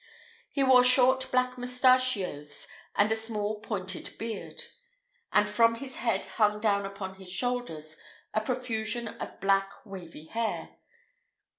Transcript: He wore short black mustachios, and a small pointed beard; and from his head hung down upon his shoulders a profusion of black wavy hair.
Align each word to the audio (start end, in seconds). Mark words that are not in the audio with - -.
He 0.51 0.63
wore 0.63 0.83
short 0.83 1.29
black 1.31 1.59
mustachios, 1.59 2.67
and 2.95 3.11
a 3.11 3.15
small 3.15 3.59
pointed 3.59 4.17
beard; 4.17 4.63
and 5.31 5.47
from 5.47 5.75
his 5.75 5.97
head 5.97 6.25
hung 6.25 6.59
down 6.59 6.87
upon 6.87 7.17
his 7.19 7.29
shoulders 7.31 7.97
a 8.33 8.41
profusion 8.41 9.07
of 9.09 9.39
black 9.39 9.71
wavy 9.85 10.25
hair. 10.25 10.77